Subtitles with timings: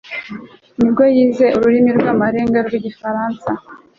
[0.77, 3.49] ni bwo yize ururimi rw'amarenga rw'igifaransa.